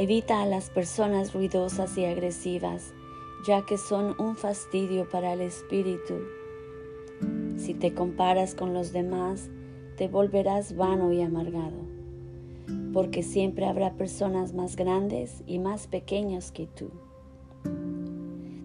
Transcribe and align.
Evita 0.00 0.42
a 0.42 0.46
las 0.46 0.70
personas 0.70 1.34
ruidosas 1.34 1.98
y 1.98 2.04
agresivas, 2.04 2.94
ya 3.44 3.66
que 3.66 3.78
son 3.78 4.14
un 4.20 4.36
fastidio 4.36 5.08
para 5.08 5.32
el 5.32 5.40
espíritu. 5.40 6.20
Si 7.56 7.74
te 7.74 7.92
comparas 7.92 8.54
con 8.54 8.74
los 8.74 8.92
demás, 8.92 9.50
te 9.96 10.06
volverás 10.06 10.76
vano 10.76 11.12
y 11.12 11.20
amargado, 11.20 11.80
porque 12.92 13.24
siempre 13.24 13.66
habrá 13.66 13.94
personas 13.94 14.54
más 14.54 14.76
grandes 14.76 15.42
y 15.48 15.58
más 15.58 15.88
pequeñas 15.88 16.52
que 16.52 16.68
tú. 16.68 16.92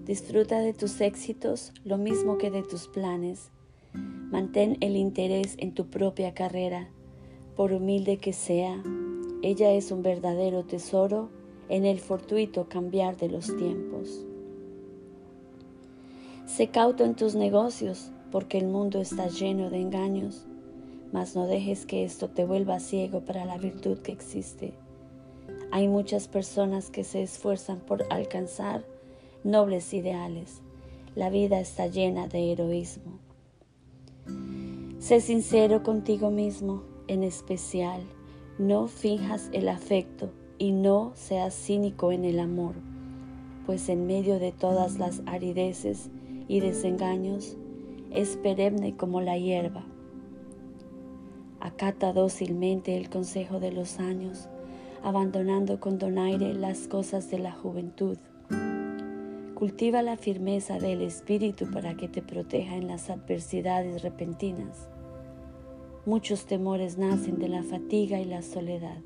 Disfruta 0.06 0.60
de 0.60 0.74
tus 0.74 1.02
éxitos 1.02 1.74
lo 1.84 1.98
mismo 1.98 2.38
que 2.38 2.52
de 2.52 2.62
tus 2.62 2.88
planes. 2.88 3.50
Mantén 3.94 4.78
el 4.82 4.96
interés 4.96 5.56
en 5.58 5.74
tu 5.74 5.88
propia 5.88 6.36
carrera, 6.36 6.92
por 7.56 7.74
humilde 7.74 8.18
que 8.18 8.34
sea. 8.34 8.84
Ella 9.44 9.74
es 9.74 9.92
un 9.92 10.04
verdadero 10.04 10.64
tesoro 10.64 11.28
en 11.68 11.84
el 11.84 12.00
fortuito 12.00 12.70
cambiar 12.70 13.18
de 13.18 13.28
los 13.28 13.48
tiempos. 13.58 14.26
Sé 16.46 16.70
cauto 16.70 17.04
en 17.04 17.14
tus 17.14 17.36
negocios, 17.36 18.10
porque 18.32 18.58
el 18.58 18.68
mundo 18.68 19.02
está 19.02 19.28
lleno 19.28 19.70
de 19.70 19.82
engaños, 19.82 20.46
mas 21.12 21.36
no 21.36 21.46
dejes 21.46 21.86
que 21.86 22.06
esto 22.06 22.30
te 22.30 22.46
vuelva 22.46 22.80
ciego 22.80 23.26
para 23.26 23.44
la 23.44 23.58
virtud 23.58 23.98
que 23.98 24.14
existe. 24.14 24.74
Hay 25.72 25.90
muchas 25.90 26.30
personas 26.30 26.90
que 26.90 27.04
se 27.04 27.22
esfuerzan 27.22 27.82
por 27.82 28.06
alcanzar 28.14 28.86
nobles 29.44 29.94
ideales. 29.94 30.62
La 31.16 31.30
vida 31.30 31.60
está 31.60 31.88
llena 31.88 32.30
de 32.30 32.54
heroísmo. 32.54 33.20
Sé 35.00 35.20
sincero 35.20 35.84
contigo 35.84 36.32
mismo, 36.32 36.84
en 37.10 37.24
especial, 37.24 38.04
no 38.60 38.88
finjas 38.88 39.50
el 39.52 39.68
afecto 39.68 40.32
y 40.60 40.72
no 40.72 41.12
seas 41.16 41.56
cínico 41.56 42.12
en 42.12 42.24
el 42.24 42.40
amor, 42.40 42.76
pues 43.66 43.90
en 43.90 44.06
medio 44.06 44.38
de 44.38 44.52
todas 44.52 45.00
las 45.00 45.24
arideces 45.26 46.12
y 46.48 46.60
desengaños 46.60 47.58
es 48.12 48.38
perenne 48.38 48.96
como 48.96 49.22
la 49.22 49.38
hierba. 49.38 49.84
Acata 51.60 52.14
dócilmente 52.14 52.96
el 52.96 53.10
consejo 53.10 53.60
de 53.60 53.72
los 53.72 54.00
años, 54.00 54.50
abandonando 55.02 55.80
con 55.80 55.98
donaire 55.98 56.54
las 56.54 56.88
cosas 56.88 57.32
de 57.32 57.40
la 57.40 57.54
juventud. 57.54 58.18
Cultiva 59.56 60.02
la 60.02 60.18
firmeza 60.18 60.78
del 60.78 61.02
espíritu 61.02 61.72
para 61.72 61.96
que 61.96 62.08
te 62.08 62.22
proteja 62.22 62.76
en 62.76 62.88
las 62.88 63.10
adversidades 63.10 64.04
repentinas. 64.04 64.90
Muchos 66.06 66.44
temores 66.44 66.98
nacen 66.98 67.40
de 67.40 67.48
la 67.48 67.64
fatiga 67.64 68.20
y 68.20 68.26
la 68.26 68.42
soledad. 68.42 68.98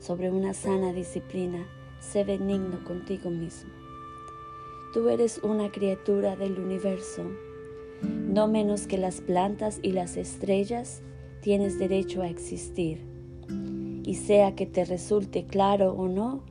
Sobre 0.00 0.32
una 0.32 0.52
sana 0.52 0.92
disciplina, 0.92 1.64
sé 2.00 2.24
benigno 2.24 2.82
contigo 2.82 3.30
mismo. 3.30 3.70
Tú 4.92 5.08
eres 5.08 5.38
una 5.44 5.70
criatura 5.70 6.34
del 6.34 6.58
universo. 6.58 7.22
No 8.02 8.48
menos 8.48 8.88
que 8.88 8.98
las 8.98 9.20
plantas 9.20 9.78
y 9.80 9.92
las 9.92 10.16
estrellas, 10.16 11.02
tienes 11.40 11.78
derecho 11.78 12.22
a 12.22 12.28
existir. 12.28 13.06
Y 14.02 14.16
sea 14.16 14.56
que 14.56 14.66
te 14.66 14.84
resulte 14.84 15.46
claro 15.46 15.92
o 15.92 16.08
no, 16.08 16.42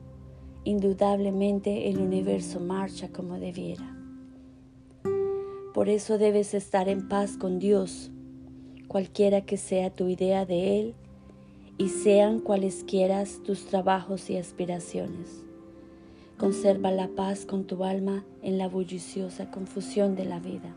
indudablemente 0.63 1.89
el 1.89 1.97
universo 1.97 2.61
marcha 2.61 3.09
como 3.09 3.37
debiera. 3.37 3.97
Por 5.73 5.89
eso 5.89 6.17
debes 6.17 6.53
estar 6.53 6.87
en 6.87 7.09
paz 7.09 7.35
con 7.35 7.59
Dios, 7.59 8.11
cualquiera 8.95 9.41
que 9.41 9.57
sea 9.57 9.89
tu 9.89 10.07
idea 10.07 10.45
de 10.45 10.79
Él 10.79 10.93
y 11.77 11.89
sean 11.89 12.39
cualesquiera 12.39 13.25
tus 13.45 13.65
trabajos 13.65 14.29
y 14.29 14.37
aspiraciones. 14.37 15.43
Conserva 16.37 16.91
la 16.91 17.09
paz 17.09 17.45
con 17.45 17.65
tu 17.65 17.83
alma 17.83 18.23
en 18.41 18.57
la 18.57 18.69
bulliciosa 18.69 19.51
confusión 19.51 20.15
de 20.15 20.23
la 20.23 20.39
vida. 20.39 20.73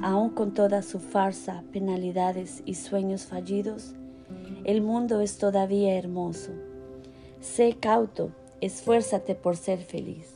Aun 0.00 0.30
con 0.30 0.54
toda 0.54 0.82
su 0.82 1.00
farsa, 1.00 1.64
penalidades 1.72 2.62
y 2.66 2.74
sueños 2.74 3.26
fallidos, 3.26 3.96
el 4.62 4.80
mundo 4.80 5.20
es 5.20 5.38
todavía 5.38 5.98
hermoso. 5.98 6.52
Sé 7.40 7.74
cauto, 7.80 8.30
esfuérzate 8.60 9.34
por 9.34 9.56
ser 9.56 9.80
feliz. 9.80 10.35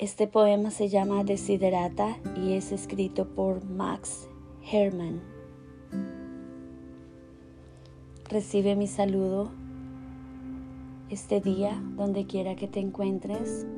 Este 0.00 0.26
poema 0.26 0.72
se 0.72 0.88
llama 0.88 1.22
Desiderata 1.22 2.16
y 2.36 2.54
es 2.54 2.72
escrito 2.72 3.28
por 3.28 3.64
Max 3.64 4.28
Hermann. 4.72 5.20
Recibe 8.28 8.74
mi 8.74 8.88
saludo 8.88 9.52
este 11.10 11.40
día, 11.40 11.80
donde 11.96 12.26
quiera 12.26 12.56
que 12.56 12.66
te 12.66 12.80
encuentres, 12.80 13.68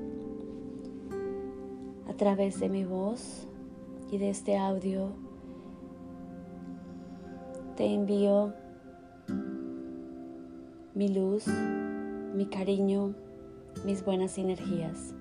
a 2.09 2.15
través 2.15 2.61
de 2.61 2.71
mi 2.71 2.85
voz 2.87 3.47
y 4.11 4.17
de 4.17 4.31
este 4.31 4.57
audio, 4.57 5.11
te 7.77 7.93
envío 7.93 8.55
mi 10.95 11.09
luz, 11.09 11.47
mi 12.35 12.47
cariño, 12.47 13.15
mis 13.85 14.03
buenas 14.03 14.39
energías. 14.39 15.15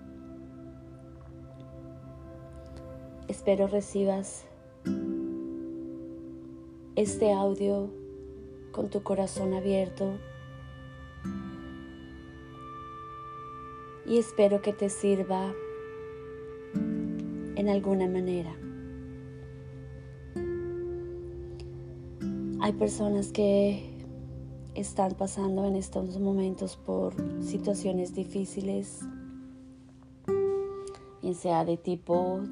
Espero 3.28 3.66
recibas 3.66 4.46
este 6.96 7.34
audio 7.34 7.90
con 8.72 8.92
tu 8.92 9.02
corazón 9.02 9.56
abierto 9.56 10.14
y 14.06 14.20
espero 14.20 14.62
que 14.62 14.74
te 14.74 14.90
sirva 14.90 15.52
en 17.56 17.68
alguna 17.68 18.08
manera. 18.08 18.56
Hay 22.62 22.74
personas 22.74 23.32
que 23.32 23.90
están 24.76 25.14
pasando 25.14 25.66
en 25.66 25.76
estos 25.78 26.20
momentos 26.20 26.78
por 26.78 27.16
situaciones 27.42 28.14
difíciles, 28.14 29.00
bien 31.24 31.34
sea 31.34 31.66
de 31.66 31.78
tipo 31.78 32.44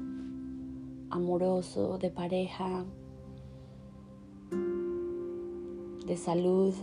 amoroso, 1.14 1.96
de 1.98 2.10
pareja, 2.10 2.84
de 6.06 6.16
salud, 6.16 6.74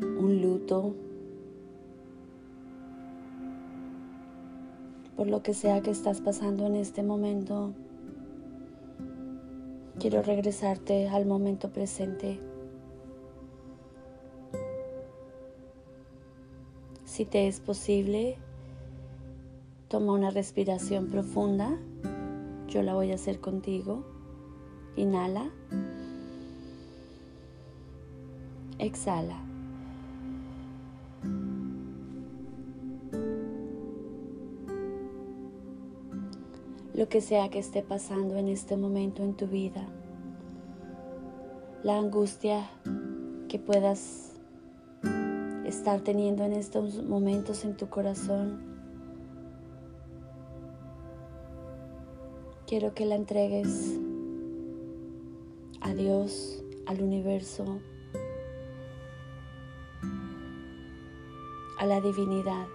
un 0.00 0.40
luto 0.40 0.94
por 5.14 5.28
lo 5.28 5.42
que 5.42 5.52
sea 5.52 5.82
que 5.82 5.90
estás 5.90 6.22
pasando 6.22 6.66
en 6.66 6.76
este 6.76 7.02
momento, 7.02 7.74
quiero 9.98 10.22
regresarte 10.22 11.10
al 11.10 11.26
momento 11.26 11.68
presente. 11.68 12.40
Si 17.04 17.26
te 17.26 17.48
es 17.48 17.60
posible, 17.60 18.38
toma 19.88 20.14
una 20.14 20.30
respiración 20.30 21.08
profunda. 21.08 21.76
Yo 22.70 22.82
la 22.82 22.94
voy 22.94 23.12
a 23.12 23.16
hacer 23.16 23.40
contigo. 23.40 24.02
Inhala. 24.96 25.50
Exhala. 28.78 29.50
lo 37.00 37.08
que 37.08 37.22
sea 37.22 37.48
que 37.48 37.58
esté 37.58 37.82
pasando 37.82 38.36
en 38.36 38.48
este 38.48 38.76
momento 38.76 39.22
en 39.22 39.32
tu 39.32 39.46
vida, 39.46 39.88
la 41.82 41.96
angustia 41.96 42.68
que 43.48 43.58
puedas 43.58 44.32
estar 45.64 46.02
teniendo 46.02 46.44
en 46.44 46.52
estos 46.52 47.02
momentos 47.02 47.64
en 47.64 47.74
tu 47.74 47.88
corazón. 47.88 48.69
Quiero 52.70 52.94
que 52.94 53.04
la 53.04 53.16
entregues 53.16 53.98
a 55.80 55.92
Dios, 55.92 56.62
al 56.86 57.02
universo, 57.02 57.80
a 61.80 61.84
la 61.84 62.00
divinidad. 62.00 62.68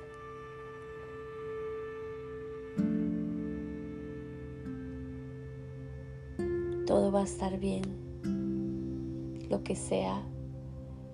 Todo 6.86 7.14
va 7.14 7.22
a 7.22 7.24
estar 7.24 7.58
bien, 7.58 9.48
lo 9.50 9.64
que 9.64 9.78
sea 9.78 10.22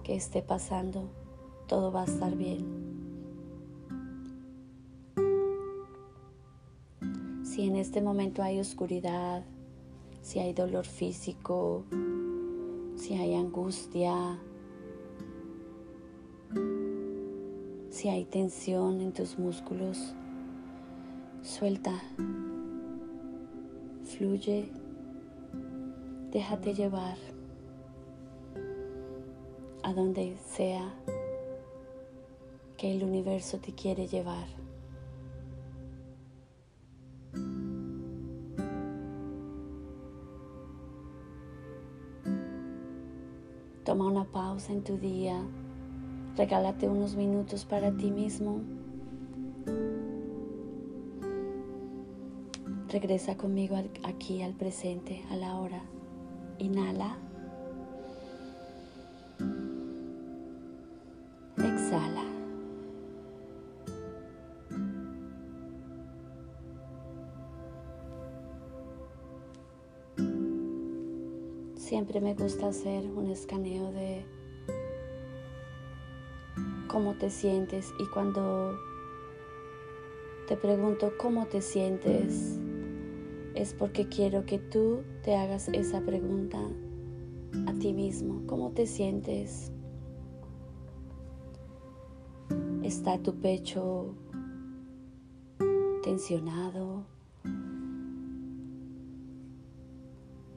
que 0.04 0.16
esté 0.16 0.42
pasando, 0.42 1.08
todo 1.68 1.92
va 1.92 2.02
a 2.02 2.06
estar 2.06 2.36
bien. 2.36 2.91
Si 7.52 7.64
en 7.64 7.76
este 7.76 8.02
momento 8.02 8.42
hay 8.42 8.62
oscuridad, 8.62 9.44
si 10.22 10.40
hay 10.40 10.54
dolor 10.54 10.86
físico, 10.86 11.84
si 12.96 13.16
hay 13.16 13.36
angustia, 13.36 14.40
si 17.90 18.08
hay 18.08 18.24
tensión 18.24 19.02
en 19.02 19.12
tus 19.12 19.38
músculos, 19.38 20.14
suelta, 21.42 22.02
fluye, 24.06 24.72
déjate 26.32 26.74
llevar 26.74 27.18
a 29.84 29.94
donde 29.94 30.38
sea 30.56 30.94
que 32.78 32.96
el 32.96 33.04
universo 33.04 33.58
te 33.58 33.74
quiere 33.74 34.08
llevar. 34.08 34.61
En 44.70 44.84
tu 44.84 44.98
día. 44.98 45.42
Regálate 46.38 46.88
unos 46.88 47.16
minutos 47.16 47.66
para 47.66 47.92
ti 47.92 48.12
mismo. 48.12 48.62
Regresa 52.90 53.38
conmigo 53.38 53.76
aquí 54.04 54.42
al 54.42 54.54
presente, 54.54 55.24
a 55.32 55.36
la 55.36 55.56
hora. 55.56 55.82
Inhala. 56.60 57.18
Exhala. 61.58 62.26
Siempre 71.76 72.22
me 72.22 72.36
gusta 72.36 72.68
hacer 72.68 73.06
un 73.06 73.32
escaneo 73.32 73.92
de 73.92 74.41
cómo 76.92 77.14
te 77.14 77.30
sientes 77.30 77.94
y 78.00 78.06
cuando 78.08 78.78
te 80.50 80.58
pregunto 80.58 81.14
cómo 81.18 81.46
te 81.46 81.62
sientes 81.62 82.60
es 83.56 83.74
porque 83.74 84.10
quiero 84.10 84.46
que 84.46 84.60
tú 84.60 85.04
te 85.24 85.38
hagas 85.38 85.70
esa 85.70 86.02
pregunta 86.02 86.60
a 87.66 87.74
ti 87.76 87.94
mismo. 87.94 88.42
¿Cómo 88.46 88.72
te 88.72 88.86
sientes? 88.88 89.72
¿Está 92.84 93.18
tu 93.20 93.36
pecho 93.36 94.14
tensionado? 96.04 97.06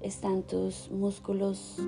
están 0.00 0.42
tus 0.42 0.90
músculos 0.90 1.78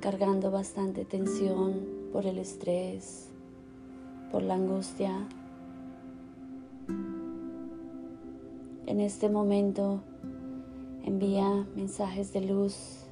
cargando 0.00 0.50
bastante 0.50 1.04
tensión 1.04 1.86
por 2.12 2.26
el 2.26 2.38
estrés, 2.38 3.28
por 4.30 4.42
la 4.42 4.54
angustia. 4.54 5.26
En 8.86 9.00
este 9.00 9.28
momento 9.28 10.00
envía 11.04 11.66
mensajes 11.74 12.32
de 12.32 12.42
luz, 12.42 13.04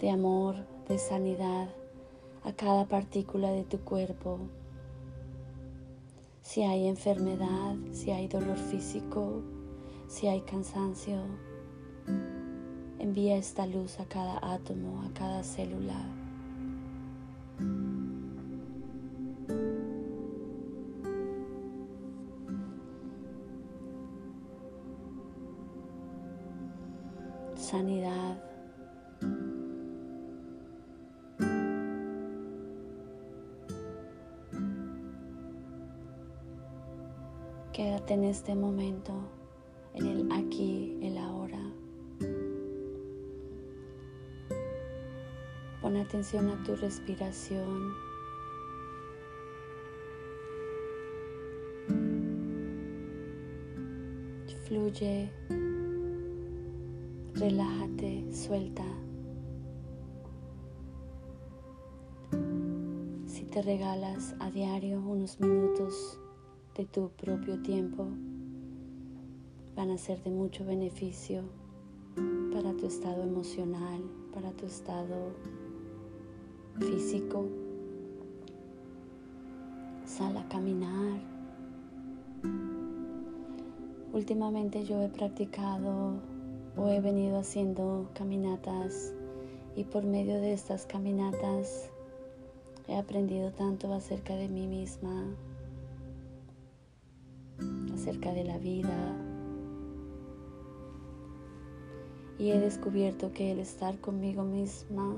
de 0.00 0.10
amor, 0.10 0.56
de 0.88 0.98
sanidad 0.98 1.68
a 2.44 2.52
cada 2.52 2.86
partícula 2.86 3.50
de 3.50 3.64
tu 3.64 3.80
cuerpo. 3.80 4.38
Si 6.40 6.62
hay 6.62 6.86
enfermedad, 6.88 7.76
si 7.92 8.10
hay 8.10 8.28
dolor 8.28 8.56
físico, 8.56 9.42
si 10.08 10.26
hay 10.26 10.40
cansancio, 10.40 11.18
envía 13.10 13.36
esta 13.36 13.66
luz 13.66 13.98
a 13.98 14.04
cada 14.04 14.38
átomo, 14.40 15.02
a 15.02 15.12
cada 15.12 15.42
célula. 15.42 16.00
Sanidad. 27.56 28.38
Quédate 37.72 38.14
en 38.14 38.22
este 38.22 38.54
momento 38.54 39.12
en 39.94 40.06
el 40.06 40.30
aquí, 40.30 40.96
el 41.02 41.18
ahora. 41.18 41.69
Atención 46.10 46.48
a 46.48 46.60
tu 46.64 46.74
respiración. 46.74 47.94
Fluye, 54.66 55.30
relájate, 57.34 58.26
suelta. 58.32 58.82
Si 63.26 63.44
te 63.44 63.62
regalas 63.62 64.34
a 64.40 64.50
diario 64.50 64.98
unos 64.98 65.38
minutos 65.38 66.18
de 66.76 66.86
tu 66.86 67.10
propio 67.10 67.62
tiempo, 67.62 68.08
van 69.76 69.92
a 69.92 69.98
ser 69.98 70.20
de 70.24 70.30
mucho 70.30 70.64
beneficio 70.64 71.44
para 72.52 72.76
tu 72.76 72.86
estado 72.86 73.22
emocional, 73.22 74.02
para 74.34 74.50
tu 74.50 74.66
estado 74.66 75.59
físico. 76.78 77.46
Sal 80.04 80.36
a 80.36 80.48
caminar. 80.48 81.20
Últimamente 84.12 84.84
yo 84.84 85.00
he 85.02 85.08
practicado 85.08 86.14
o 86.76 86.88
he 86.88 87.00
venido 87.00 87.38
haciendo 87.38 88.08
caminatas 88.14 89.12
y 89.76 89.84
por 89.84 90.04
medio 90.04 90.40
de 90.40 90.52
estas 90.52 90.84
caminatas 90.86 91.90
he 92.88 92.96
aprendido 92.96 93.52
tanto 93.52 93.92
acerca 93.94 94.34
de 94.34 94.48
mí 94.48 94.66
misma, 94.66 95.24
acerca 97.94 98.32
de 98.32 98.44
la 98.44 98.58
vida, 98.58 99.16
y 102.38 102.50
he 102.50 102.58
descubierto 102.58 103.32
que 103.32 103.52
el 103.52 103.60
estar 103.60 104.00
conmigo 104.00 104.42
misma 104.42 105.14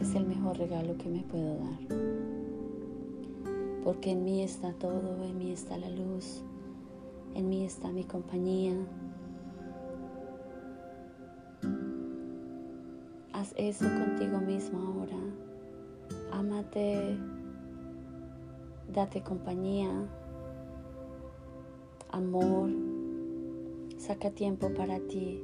es 0.00 0.14
el 0.14 0.26
mejor 0.26 0.58
regalo 0.58 0.96
que 0.96 1.08
me 1.08 1.22
puedo 1.22 1.58
dar. 1.58 1.98
Porque 3.84 4.12
en 4.12 4.24
mí 4.24 4.42
está 4.42 4.72
todo, 4.74 5.24
en 5.24 5.38
mí 5.38 5.52
está 5.52 5.76
la 5.78 5.90
luz, 5.90 6.42
en 7.34 7.48
mí 7.48 7.64
está 7.64 7.90
mi 7.90 8.04
compañía. 8.04 8.74
Haz 13.32 13.54
eso 13.56 13.84
contigo 13.86 14.38
mismo 14.40 14.78
ahora. 14.78 15.16
Ámate, 16.32 17.16
date 18.92 19.22
compañía, 19.22 19.90
amor 22.10 22.70
Saca 23.98 24.30
tiempo 24.30 24.72
para 24.72 25.00
ti. 25.00 25.42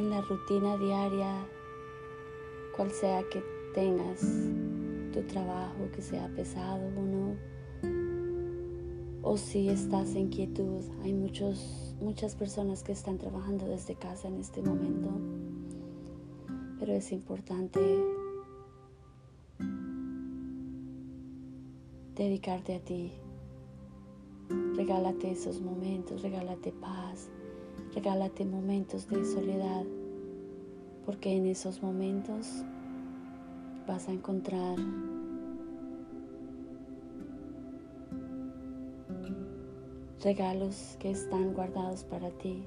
En 0.00 0.08
la 0.08 0.22
rutina 0.22 0.78
diaria, 0.78 1.46
cual 2.74 2.90
sea 2.90 3.22
que 3.30 3.44
tengas 3.74 4.22
tu 5.12 5.20
trabajo, 5.24 5.90
que 5.94 6.00
sea 6.00 6.26
pesado 6.34 6.86
o 6.86 7.02
no, 7.02 7.36
o 9.20 9.36
si 9.36 9.68
estás 9.68 10.14
en 10.14 10.30
quietud, 10.30 10.82
hay 11.02 11.12
muchos, 11.12 11.94
muchas 12.00 12.34
personas 12.34 12.82
que 12.82 12.92
están 12.92 13.18
trabajando 13.18 13.66
desde 13.66 13.94
casa 13.94 14.28
en 14.28 14.40
este 14.40 14.62
momento, 14.62 15.10
pero 16.78 16.94
es 16.94 17.12
importante 17.12 17.78
dedicarte 22.14 22.76
a 22.76 22.80
ti, 22.80 23.12
Regálate 24.74 25.30
esos 25.30 25.60
momentos, 25.60 26.22
regálate 26.22 26.72
paz, 26.72 27.28
regálate 27.94 28.44
momentos 28.44 29.08
de 29.08 29.24
soledad, 29.24 29.84
porque 31.04 31.36
en 31.36 31.46
esos 31.46 31.82
momentos 31.82 32.64
vas 33.86 34.08
a 34.08 34.12
encontrar 34.12 34.76
regalos 40.22 40.96
que 40.98 41.10
están 41.10 41.54
guardados 41.54 42.04
para 42.04 42.30
ti. 42.30 42.64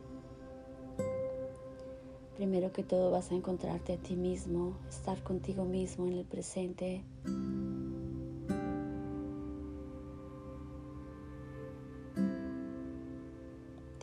Primero 2.36 2.72
que 2.74 2.84
todo 2.84 3.12
vas 3.12 3.32
a 3.32 3.36
encontrarte 3.36 3.94
a 3.94 3.98
ti 3.98 4.16
mismo, 4.16 4.76
estar 4.90 5.22
contigo 5.24 5.64
mismo 5.64 6.08
en 6.08 6.14
el 6.14 6.26
presente. 6.26 7.04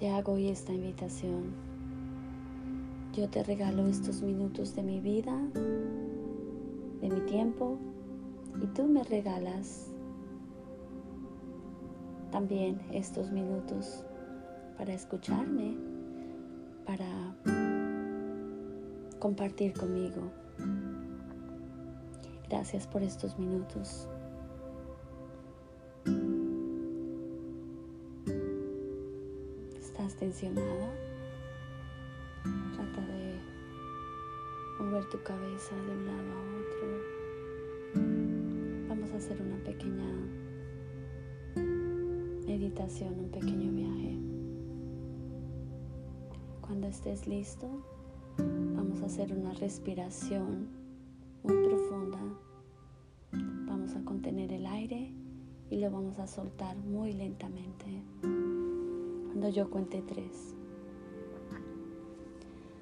Te 0.01 0.09
hago 0.09 0.33
hoy 0.33 0.49
esta 0.49 0.73
invitación. 0.73 1.53
Yo 3.13 3.29
te 3.29 3.43
regalo 3.43 3.87
estos 3.87 4.23
minutos 4.23 4.75
de 4.75 4.83
mi 4.83 4.99
vida, 4.99 5.37
de 7.03 7.11
mi 7.11 7.21
tiempo, 7.27 7.77
y 8.63 8.67
tú 8.69 8.85
me 8.85 9.05
regalas 9.05 9.91
también 12.31 12.81
estos 12.95 13.31
minutos 13.31 14.03
para 14.79 14.95
escucharme, 14.95 15.77
para 16.87 17.37
compartir 19.19 19.75
conmigo. 19.75 20.31
Gracias 22.49 22.87
por 22.87 23.03
estos 23.03 23.39
minutos. 23.39 24.09
¿Estás 30.21 30.41
tensionado? 30.41 30.93
Trata 32.75 33.01
de 33.07 33.41
mover 34.79 35.05
tu 35.09 35.23
cabeza 35.23 35.75
de 35.75 35.93
un 35.93 36.07
lado 36.07 36.33
a 36.33 36.41
otro. 36.61 36.89
Vamos 38.89 39.11
a 39.13 39.17
hacer 39.17 39.41
una 39.41 39.57
pequeña 39.65 40.05
meditación, 42.47 43.19
un 43.19 43.31
pequeño 43.31 43.73
viaje. 43.73 44.19
Cuando 46.61 46.89
estés 46.89 47.27
listo, 47.27 47.83
vamos 48.77 49.01
a 49.01 49.07
hacer 49.07 49.33
una 49.33 49.55
respiración 49.55 50.69
muy 51.43 51.57
profunda. 51.65 52.21
Vamos 53.67 53.97
a 53.97 54.05
contener 54.05 54.53
el 54.53 54.67
aire 54.67 55.15
y 55.71 55.79
lo 55.79 55.91
vamos 55.91 56.19
a 56.19 56.27
soltar 56.27 56.77
muy 56.77 57.15
lentamente. 57.15 58.03
Cuando 59.41 59.57
yo 59.57 59.71
cuente 59.71 60.03
tres. 60.03 60.55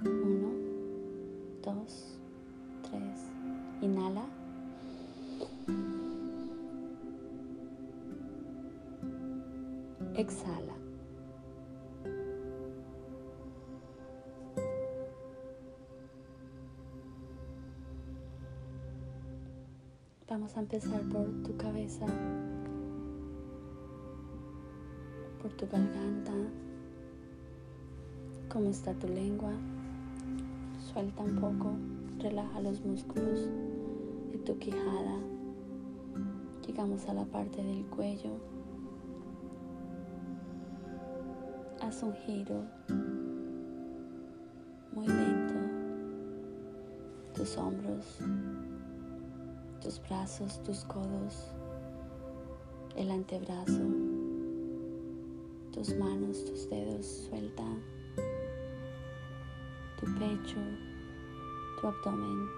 Uno, 0.01 0.51
dos, 1.63 2.19
tres. 2.83 3.31
Inhala. 3.81 4.25
Exhala. 10.17 10.75
Vamos 20.29 20.57
a 20.57 20.61
empezar 20.61 21.03
por 21.03 21.25
tu 21.45 21.57
cabeza, 21.57 22.05
tu 25.59 25.67
garganta. 25.67 26.33
¿Cómo 28.49 28.71
está 28.71 28.95
tu 28.95 29.09
lengua? 29.09 29.51
Suelta 30.93 31.25
un 31.25 31.35
poco, 31.35 31.73
relaja 32.21 32.61
los 32.61 32.81
músculos 32.85 33.49
de 34.31 34.39
tu 34.39 34.57
quijada. 34.59 35.19
Llegamos 36.65 37.09
a 37.09 37.15
la 37.15 37.25
parte 37.25 37.63
del 37.63 37.85
cuello. 37.87 38.31
Haz 41.83 42.05
un 42.05 42.15
giro 42.15 42.63
muy 44.93 45.09
lento. 45.09 45.55
Tus 47.35 47.57
hombros, 47.57 48.21
tus 49.83 50.01
brazos, 50.03 50.63
tus 50.63 50.85
codos, 50.85 51.51
el 52.97 53.11
antebrazo, 53.11 54.08
tus 55.73 55.95
manos, 55.97 56.45
tus 56.45 56.69
dedos, 56.71 57.07
suelta 57.29 57.65
tu 60.01 60.07
pecho, 60.15 60.61
tu 61.81 61.87
abdomen, 61.87 62.49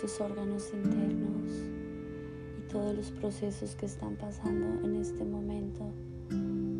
tus 0.00 0.20
órganos 0.20 0.72
internos 0.72 1.50
y 2.58 2.68
todos 2.70 2.94
los 2.94 3.10
procesos 3.10 3.74
que 3.74 3.86
están 3.86 4.16
pasando 4.16 4.86
en 4.86 4.96
este 4.96 5.24
momento 5.24 5.92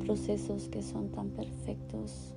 procesos 0.06 0.68
que 0.68 0.82
son 0.82 1.10
tan 1.10 1.30
perfectos. 1.30 2.32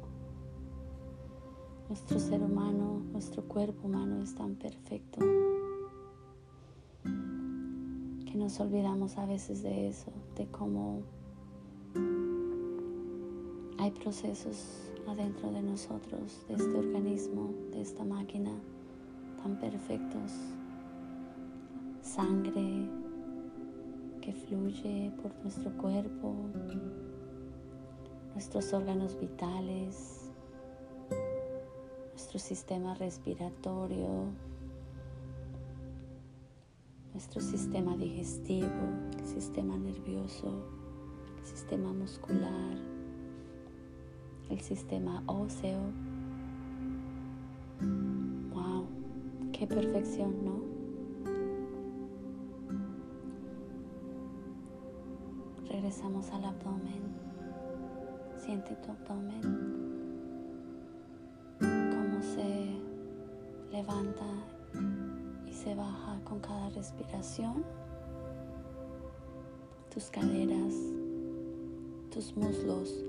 Nuestro 1.87 2.19
ser 2.19 2.41
humano, 2.41 3.03
nuestro 3.11 3.43
cuerpo 3.43 3.87
humano 3.87 4.23
es 4.23 4.33
tan 4.33 4.55
perfecto 4.55 5.19
que 8.25 8.35
nos 8.35 8.59
olvidamos 8.59 9.17
a 9.17 9.27
veces 9.27 9.61
de 9.61 9.87
eso, 9.87 10.11
de 10.35 10.47
cómo 10.47 11.03
hay 13.79 13.91
procesos 13.91 14.91
adentro 15.07 15.49
de 15.51 15.61
nosotros, 15.61 16.45
de 16.49 16.55
este 16.55 16.77
organismo, 16.77 17.53
de 17.71 17.81
esta 17.81 18.03
máquina, 18.03 18.51
tan 19.41 19.57
perfectos. 19.57 20.33
Sangre 22.01 22.89
que 24.21 24.33
fluye 24.33 25.13
por 25.21 25.33
nuestro 25.43 25.71
cuerpo, 25.77 26.35
nuestros 28.33 28.73
órganos 28.73 29.17
vitales, 29.17 30.29
nuestro 32.11 32.37
sistema 32.37 32.95
respiratorio, 32.95 34.25
nuestro 37.13 37.39
sistema 37.39 37.95
digestivo, 37.95 38.69
sistema 39.23 39.77
nervioso, 39.77 40.51
sistema 41.43 41.93
muscular, 41.93 42.98
el 44.49 44.59
sistema 44.61 45.23
óseo. 45.27 45.79
¡Wow! 48.53 48.85
¡Qué 49.51 49.67
perfección, 49.67 50.33
¿no? 50.43 50.59
Regresamos 55.69 56.29
al 56.31 56.45
abdomen. 56.45 57.29
Siente 58.37 58.75
tu 58.77 58.91
abdomen, 58.91 59.41
cómo 61.59 62.21
se 62.23 62.75
levanta 63.71 64.25
y 65.45 65.53
se 65.53 65.75
baja 65.75 66.19
con 66.23 66.39
cada 66.39 66.69
respiración. 66.69 67.63
Tus 69.93 70.05
caderas, 70.09 70.73
tus 72.11 72.35
muslos, 72.35 73.03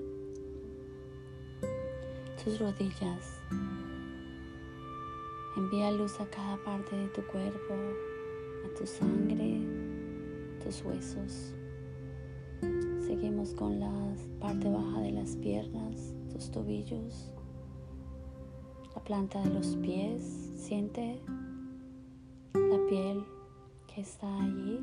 tus 2.45 2.59
rodillas. 2.59 3.39
Envía 5.57 5.91
luz 5.91 6.19
a 6.21 6.27
cada 6.31 6.57
parte 6.65 6.97
de 6.97 7.09
tu 7.09 7.23
cuerpo, 7.27 7.75
a 8.65 8.79
tu 8.79 8.87
sangre, 8.87 9.61
tus 10.63 10.83
huesos. 10.83 11.55
Seguimos 13.07 13.53
con 13.55 13.81
la 13.81 13.93
parte 14.39 14.71
baja 14.71 15.01
de 15.01 15.13
las 15.13 15.37
piernas, 15.37 16.15
tus 16.33 16.51
tobillos, 16.51 17.31
la 18.95 19.03
planta 19.03 19.43
de 19.43 19.51
los 19.51 19.77
pies. 19.77 20.23
Siente 20.57 21.21
la 22.55 22.87
piel 22.89 23.23
que 23.87 24.01
está 24.01 24.27
allí, 24.43 24.81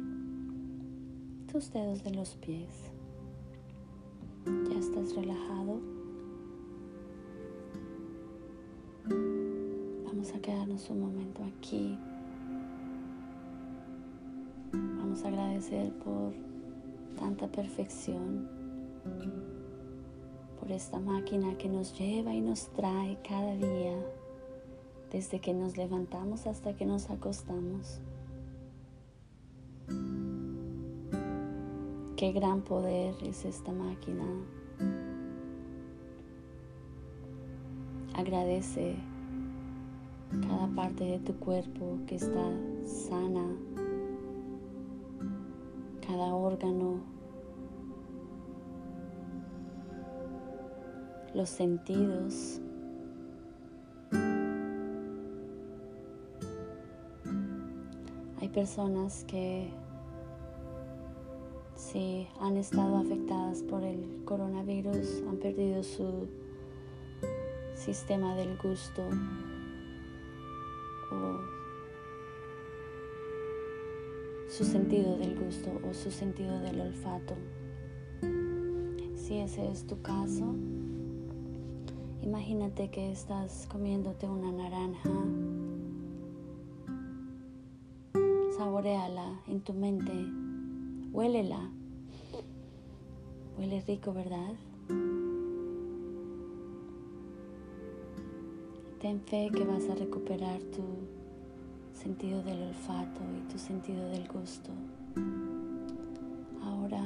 tus 1.51 1.71
dedos 1.71 2.03
de 2.03 2.11
los 2.11 2.35
pies. 2.35 2.91
Ya 4.45 4.77
estás 4.77 5.15
relajado. 5.15 5.96
Vamos 10.17 10.33
a 10.33 10.39
quedarnos 10.39 10.89
un 10.89 11.01
momento 11.01 11.43
aquí. 11.43 11.95
Vamos 14.73 15.23
a 15.23 15.27
agradecer 15.27 15.93
por 15.99 16.33
tanta 17.19 17.47
perfección, 17.47 18.49
por 20.59 20.71
esta 20.71 20.99
máquina 20.99 21.55
que 21.59 21.69
nos 21.69 21.95
lleva 21.99 22.33
y 22.33 22.41
nos 22.41 22.67
trae 22.69 23.19
cada 23.21 23.53
día, 23.57 23.93
desde 25.11 25.39
que 25.39 25.53
nos 25.53 25.77
levantamos 25.77 26.47
hasta 26.47 26.75
que 26.75 26.87
nos 26.87 27.11
acostamos. 27.11 28.01
qué 32.15 32.31
gran 32.31 32.63
poder 32.63 33.13
es 33.21 33.45
esta 33.45 33.71
máquina. 33.71 34.25
Agradece 38.15 38.95
cada 40.29 40.67
parte 40.75 41.03
de 41.03 41.19
tu 41.19 41.33
cuerpo 41.39 41.99
que 42.05 42.15
está 42.15 42.51
sana, 42.85 43.45
cada 46.05 46.35
órgano, 46.35 47.01
los 51.33 51.49
sentidos. 51.49 52.61
Hay 58.39 58.49
personas 58.49 59.23
que 59.25 59.69
si 61.75 62.27
han 62.39 62.57
estado 62.57 62.97
afectadas 62.97 63.63
por 63.63 63.83
el 63.83 64.23
coronavirus 64.25 65.23
han 65.27 65.37
perdido 65.37 65.83
su 65.83 66.27
sistema 67.75 68.35
del 68.35 68.57
gusto 68.57 69.03
o 71.11 71.57
su 74.49 74.63
sentido 74.63 75.17
del 75.17 75.37
gusto 75.37 75.69
o 75.87 75.93
su 75.93 76.09
sentido 76.09 76.59
del 76.59 76.79
olfato. 76.81 77.35
Si 79.15 79.37
ese 79.37 79.69
es 79.69 79.85
tu 79.85 80.01
caso, 80.01 80.55
imagínate 82.21 82.89
que 82.89 83.11
estás 83.11 83.67
comiéndote 83.69 84.27
una 84.27 84.51
naranja. 84.51 85.09
Saboreala 88.57 89.41
en 89.47 89.61
tu 89.61 89.73
mente, 89.73 90.13
huélela. 91.11 91.69
Huele 93.57 93.81
rico, 93.81 94.13
¿verdad? 94.13 94.53
Ten 98.99 99.21
fe 99.21 99.51
que 99.53 99.63
vas 99.63 99.87
a 99.91 99.93
recuperar 99.93 100.59
tu 100.75 100.81
sentido 101.93 102.41
del 102.41 102.63
olfato 102.63 103.21
y 103.37 103.51
tu 103.51 103.59
sentido 103.59 104.09
del 104.09 104.27
gusto. 104.27 104.71
Ahora, 106.63 107.03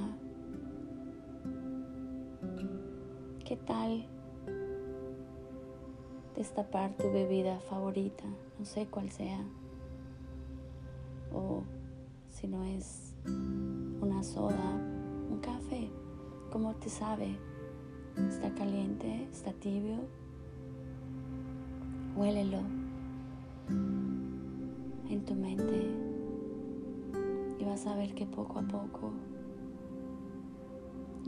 ¿qué 3.43 3.57
tal 3.57 4.05
destapar 6.33 6.95
tu 6.95 7.11
bebida 7.11 7.59
favorita? 7.59 8.23
No 8.57 8.63
sé 8.63 8.87
cuál 8.87 9.11
sea. 9.11 9.43
O 11.33 11.63
si 12.29 12.47
no 12.47 12.63
es 12.63 13.15
una 14.01 14.23
soda, 14.23 14.77
un 15.29 15.39
café. 15.41 15.89
¿Cómo 16.53 16.73
te 16.75 16.89
sabe? 16.89 17.35
¿Está 18.29 18.49
caliente? 18.53 19.27
¿Está 19.29 19.51
tibio? 19.51 20.20
Huélelo 22.15 22.59
en 25.09 25.25
tu 25.25 25.33
mente 25.33 25.89
y 27.57 27.63
vas 27.63 27.87
a 27.87 27.95
ver 27.95 28.13
que 28.13 28.25
poco 28.25 28.59
a 28.59 28.63
poco 28.63 29.11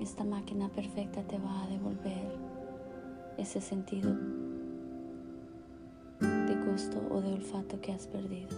esta 0.02 0.24
máquina 0.24 0.70
perfecta 0.70 1.24
te 1.24 1.38
va 1.38 1.64
a 1.64 1.68
devolver 1.68 2.38
ese 3.38 3.62
sentido 3.62 4.14
de 6.20 6.56
gusto 6.70 7.02
o 7.10 7.22
de 7.22 7.34
olfato 7.34 7.80
que 7.80 7.94
has 7.94 8.08
perdido. 8.08 8.50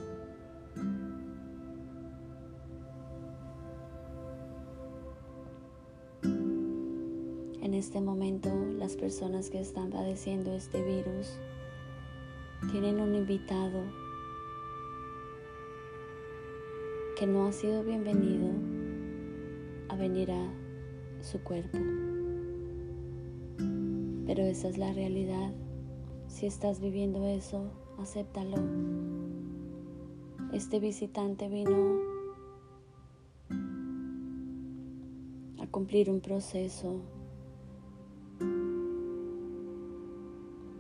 En 7.61 7.73
este 7.73 8.01
momento 8.01 8.49
las 8.77 8.95
personas 8.95 9.49
que 9.49 9.59
están 9.59 9.89
padeciendo 9.89 10.53
este 10.53 10.81
virus 10.81 11.37
tienen 12.71 12.99
un 12.99 13.15
invitado 13.15 13.83
que 17.17 17.27
no 17.27 17.47
ha 17.47 17.51
sido 17.51 17.83
bienvenido 17.83 18.49
a 19.89 19.95
venir 19.95 20.31
a 20.31 20.53
su 21.21 21.39
cuerpo. 21.41 21.77
Pero 24.25 24.43
esa 24.43 24.67
es 24.67 24.77
la 24.77 24.91
realidad. 24.93 25.53
Si 26.27 26.45
estás 26.45 26.81
viviendo 26.81 27.25
eso, 27.27 27.71
acéptalo. 27.99 28.57
Este 30.51 30.79
visitante 30.79 31.47
vino 31.47 31.99
a 35.61 35.67
cumplir 35.67 36.09
un 36.09 36.19
proceso 36.19 37.01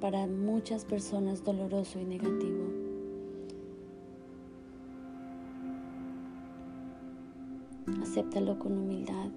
para 0.05 0.27
muchas 0.27 0.85
personas 0.85 1.43
doloroso 1.43 1.99
y 1.99 2.05
negativo. 2.05 2.63
Acéptalo 8.03 8.59
con 8.59 8.77
humildad. 8.77 9.31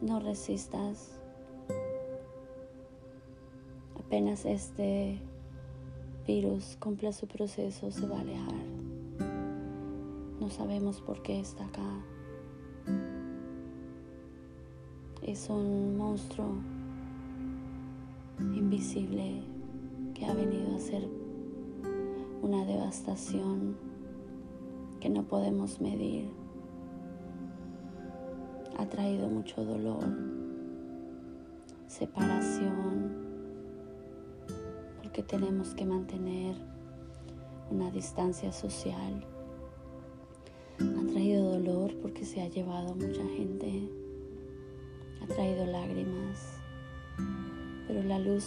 No 0.00 0.18
resistas. 0.18 1.12
Apenas 4.00 4.44
este 4.46 5.20
virus 6.26 6.76
cumpla 6.80 7.12
su 7.12 7.28
proceso, 7.28 7.92
se 7.92 8.04
va 8.04 8.18
a 8.18 8.22
alejar. 8.22 8.66
No 10.40 10.50
sabemos 10.50 11.00
por 11.00 11.22
qué 11.22 11.38
está 11.38 11.66
acá 11.66 12.04
es 15.30 15.50
un 15.50 15.98
monstruo 15.98 16.46
invisible 18.38 19.42
que 20.14 20.24
ha 20.24 20.32
venido 20.32 20.72
a 20.72 20.76
hacer 20.76 21.06
una 22.40 22.64
devastación 22.64 23.76
que 25.00 25.10
no 25.10 25.24
podemos 25.24 25.82
medir. 25.82 26.30
Ha 28.78 28.86
traído 28.86 29.28
mucho 29.28 29.62
dolor, 29.66 30.02
separación, 31.88 33.12
porque 35.02 35.22
tenemos 35.22 35.74
que 35.74 35.84
mantener 35.84 36.56
una 37.70 37.90
distancia 37.90 38.50
social. 38.50 39.26
Ha 40.80 41.06
traído 41.12 41.52
dolor 41.52 41.94
porque 42.00 42.24
se 42.24 42.40
ha 42.40 42.48
llevado 42.48 42.94
mucha 42.94 43.26
gente 43.36 43.90
ha 45.22 45.26
traído 45.26 45.66
lágrimas, 45.66 46.60
pero 47.86 48.02
la 48.02 48.18
luz 48.18 48.46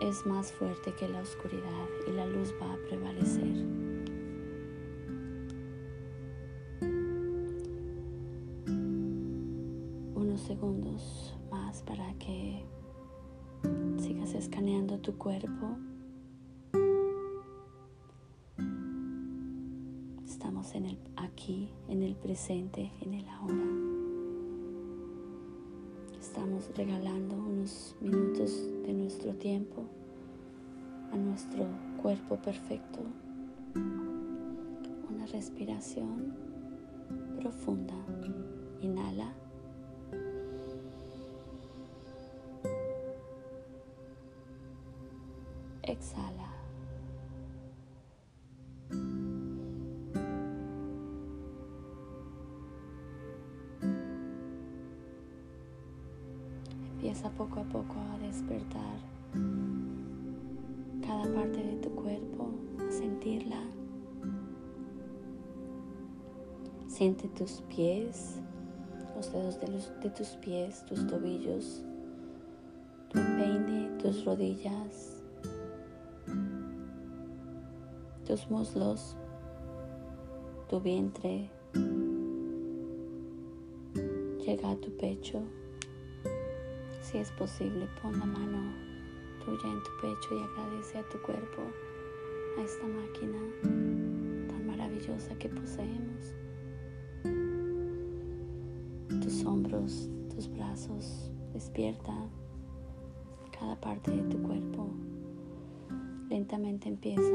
es 0.00 0.26
más 0.26 0.50
fuerte 0.52 0.94
que 0.94 1.08
la 1.08 1.20
oscuridad 1.20 1.86
y 2.08 2.12
la 2.12 2.26
luz 2.26 2.54
va 2.60 2.72
a 2.72 2.76
prevalecer. 2.88 3.66
Unos 10.14 10.40
segundos 10.40 11.34
más 11.50 11.82
para 11.82 12.14
que 12.14 12.64
sigas 13.98 14.34
escaneando 14.34 14.98
tu 14.98 15.16
cuerpo. 15.18 15.76
Estamos 20.26 20.74
en 20.74 20.86
el 20.86 20.98
aquí, 21.16 21.68
en 21.88 22.02
el 22.02 22.16
presente, 22.16 22.90
en 23.02 23.14
el 23.14 23.28
ahora 23.28 23.79
regalando 26.76 27.36
unos 27.36 27.96
minutos 28.00 28.62
de 28.86 28.92
nuestro 28.92 29.32
tiempo 29.34 29.84
a 31.12 31.16
nuestro 31.16 31.66
cuerpo 32.00 32.36
perfecto. 32.36 33.00
Una 33.74 35.26
respiración 35.26 36.34
profunda. 37.40 37.94
Inhala. 38.80 39.32
Exhala. 45.82 46.49
Poco 57.10 57.58
a 57.58 57.64
poco 57.64 57.96
a 58.14 58.18
despertar 58.18 59.00
cada 61.04 61.24
parte 61.34 61.60
de 61.60 61.76
tu 61.82 61.90
cuerpo, 61.90 62.50
a 62.78 62.92
sentirla. 62.92 63.60
Siente 66.86 67.26
tus 67.28 67.62
pies, 67.62 68.36
los 69.16 69.32
dedos 69.32 69.58
de, 69.58 69.66
de 70.02 70.10
tus 70.10 70.28
pies, 70.36 70.84
tus 70.86 71.04
tobillos, 71.08 71.82
tu 73.08 73.18
empeine, 73.18 73.90
tus 73.98 74.24
rodillas, 74.24 75.20
tus 78.24 78.48
muslos, 78.48 79.16
tu 80.68 80.80
vientre 80.80 81.50
llega 84.46 84.70
a 84.70 84.76
tu 84.76 84.96
pecho. 84.96 85.42
Si 87.00 87.18
es 87.18 87.30
posible, 87.32 87.88
pon 88.00 88.18
la 88.18 88.26
mano 88.26 88.72
tuya 89.44 89.68
en 89.68 89.82
tu 89.82 89.90
pecho 90.00 90.34
y 90.34 90.42
agradece 90.42 90.98
a 90.98 91.08
tu 91.08 91.20
cuerpo, 91.22 91.62
a 92.58 92.62
esta 92.62 92.86
máquina 92.86 93.38
tan 94.48 94.66
maravillosa 94.66 95.34
que 95.38 95.48
poseemos. 95.48 96.34
Tus 99.22 99.44
hombros, 99.44 100.08
tus 100.34 100.48
brazos, 100.48 101.30
despierta 101.52 102.14
cada 103.58 103.80
parte 103.80 104.10
de 104.10 104.22
tu 104.24 104.42
cuerpo. 104.42 104.88
Lentamente 106.28 106.88
empieza 106.88 107.32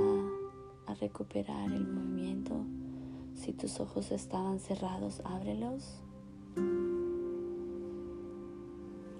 a 0.86 0.93
recuperar 0.93 1.71
el 1.71 1.88
movimiento. 1.88 2.54
Si 3.34 3.51
tus 3.51 3.80
ojos 3.80 4.12
estaban 4.12 4.60
cerrados, 4.60 5.21
ábrelos. 5.25 6.05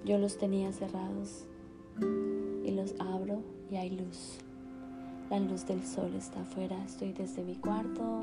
Yo 0.06 0.18
los 0.18 0.38
tenía 0.38 0.70
cerrados 0.70 1.46
y 2.64 2.70
los 2.70 2.94
abro 3.00 3.42
y 3.72 3.74
hay 3.74 3.90
luz. 3.90 4.38
La 5.30 5.40
luz 5.40 5.66
del 5.66 5.84
sol 5.84 6.14
está 6.14 6.42
afuera. 6.42 6.80
Estoy 6.84 7.12
desde 7.12 7.42
mi 7.42 7.56
cuarto 7.56 8.22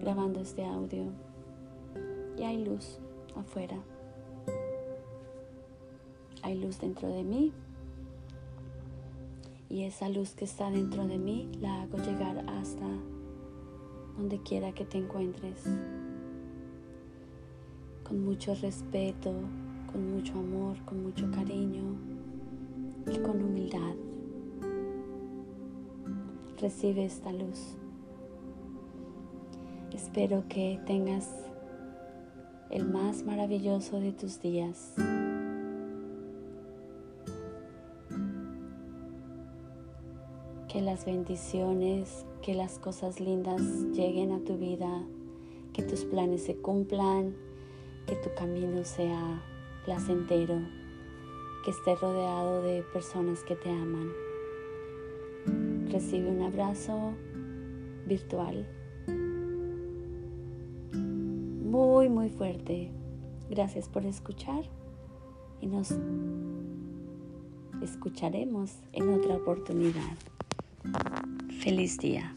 grabando 0.00 0.40
este 0.40 0.64
audio 0.64 1.12
y 2.38 2.42
hay 2.42 2.64
luz 2.64 2.98
afuera. 3.36 3.76
Hay 6.40 6.58
luz 6.58 6.80
dentro 6.80 7.06
de 7.06 7.22
mí 7.22 7.52
y 9.68 9.82
esa 9.82 10.08
luz 10.08 10.30
que 10.30 10.46
está 10.46 10.70
dentro 10.70 11.06
de 11.06 11.18
mí 11.18 11.50
la 11.60 11.82
hago 11.82 11.98
llegar 11.98 12.48
hasta 12.48 12.88
donde 14.16 14.40
quiera 14.40 14.72
que 14.72 14.86
te 14.86 14.96
encuentres 14.96 15.66
con 18.10 18.24
mucho 18.24 18.56
respeto, 18.56 19.32
con 19.92 20.10
mucho 20.12 20.32
amor, 20.32 20.76
con 20.84 21.00
mucho 21.04 21.30
cariño 21.30 21.94
y 23.06 23.18
con 23.20 23.40
humildad. 23.40 23.94
Recibe 26.60 27.04
esta 27.04 27.32
luz. 27.32 27.76
Espero 29.92 30.42
que 30.48 30.80
tengas 30.86 31.30
el 32.70 32.88
más 32.88 33.22
maravilloso 33.22 34.00
de 34.00 34.10
tus 34.10 34.42
días. 34.42 34.94
Que 40.66 40.80
las 40.80 41.04
bendiciones, 41.04 42.26
que 42.42 42.54
las 42.54 42.80
cosas 42.80 43.20
lindas 43.20 43.62
lleguen 43.92 44.32
a 44.32 44.40
tu 44.40 44.58
vida, 44.58 45.04
que 45.72 45.84
tus 45.84 46.04
planes 46.04 46.42
se 46.42 46.56
cumplan 46.56 47.49
que 48.10 48.16
tu 48.16 48.34
camino 48.34 48.84
sea 48.84 49.40
placentero, 49.84 50.58
que 51.64 51.70
esté 51.70 51.94
rodeado 51.94 52.60
de 52.60 52.82
personas 52.92 53.44
que 53.44 53.54
te 53.54 53.70
aman. 53.70 54.10
Recibe 55.92 56.28
un 56.28 56.42
abrazo 56.42 57.14
virtual 58.06 58.66
muy, 61.70 62.08
muy 62.08 62.30
fuerte. 62.30 62.90
Gracias 63.48 63.88
por 63.88 64.04
escuchar 64.04 64.64
y 65.60 65.68
nos 65.68 65.94
escucharemos 67.80 68.72
en 68.92 69.14
otra 69.14 69.36
oportunidad. 69.36 70.16
Feliz 71.62 71.96
día. 71.98 72.34